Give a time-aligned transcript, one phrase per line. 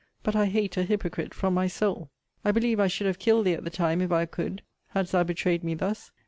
[0.23, 2.09] But I hate a hypocrite from my soul.
[2.43, 5.23] I believe I should have killed thee at the time, if I could, hadst thou
[5.23, 6.09] betrayed me thus.